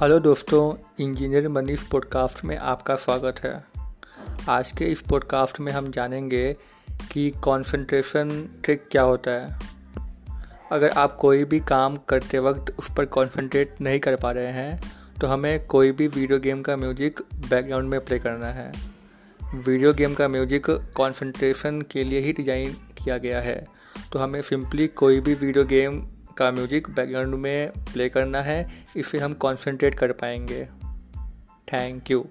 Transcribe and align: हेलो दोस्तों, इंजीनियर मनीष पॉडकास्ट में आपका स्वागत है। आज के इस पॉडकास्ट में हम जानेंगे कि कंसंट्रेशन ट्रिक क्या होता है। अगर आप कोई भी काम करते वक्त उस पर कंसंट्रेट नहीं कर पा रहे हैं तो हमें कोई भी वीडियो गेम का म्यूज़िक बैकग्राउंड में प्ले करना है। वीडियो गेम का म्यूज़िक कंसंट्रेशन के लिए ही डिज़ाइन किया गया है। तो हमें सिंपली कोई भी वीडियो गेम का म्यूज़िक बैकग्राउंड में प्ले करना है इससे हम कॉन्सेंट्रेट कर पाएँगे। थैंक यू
हेलो 0.00 0.18
दोस्तों, 0.18 0.60
इंजीनियर 1.00 1.48
मनीष 1.48 1.82
पॉडकास्ट 1.82 2.44
में 2.44 2.56
आपका 2.56 2.94
स्वागत 2.96 3.40
है। 3.44 3.52
आज 4.48 4.70
के 4.72 4.84
इस 4.84 5.00
पॉडकास्ट 5.00 5.58
में 5.60 5.70
हम 5.72 5.90
जानेंगे 5.92 6.52
कि 7.12 7.28
कंसंट्रेशन 7.44 8.30
ट्रिक 8.64 8.86
क्या 8.90 9.02
होता 9.02 9.30
है। 9.30 9.58
अगर 10.72 10.90
आप 10.90 11.16
कोई 11.16 11.44
भी 11.44 11.60
काम 11.60 11.96
करते 12.08 12.38
वक्त 12.38 12.72
उस 12.78 12.88
पर 12.96 13.04
कंसंट्रेट 13.06 13.74
नहीं 13.80 13.98
कर 14.00 14.16
पा 14.16 14.30
रहे 14.30 14.52
हैं 14.52 14.80
तो 15.20 15.26
हमें 15.26 15.66
कोई 15.66 15.92
भी 15.92 16.06
वीडियो 16.08 16.38
गेम 16.38 16.62
का 16.62 16.76
म्यूज़िक 16.76 17.20
बैकग्राउंड 17.50 17.88
में 17.88 18.00
प्ले 18.00 18.18
करना 18.18 18.52
है। 18.52 18.72
वीडियो 19.40 19.92
गेम 19.92 20.14
का 20.14 20.28
म्यूज़िक 20.28 20.70
कंसंट्रेशन 20.70 21.82
के 21.82 22.04
लिए 22.04 22.20
ही 22.20 22.32
डिज़ाइन 22.32 22.72
किया 22.98 23.18
गया 23.18 23.40
है। 23.40 23.64
तो 24.12 24.18
हमें 24.18 24.40
सिंपली 24.42 24.88
कोई 24.96 25.20
भी 25.20 25.34
वीडियो 25.36 25.64
गेम 25.64 26.02
का 26.40 26.50
म्यूज़िक 26.50 26.90
बैकग्राउंड 26.90 27.34
में 27.34 27.70
प्ले 27.92 28.08
करना 28.08 28.42
है 28.42 28.58
इससे 28.96 29.18
हम 29.18 29.34
कॉन्सेंट्रेट 29.34 29.94
कर 29.94 30.12
पाएँगे। 30.12 30.64
थैंक 31.72 32.10
यू 32.10 32.26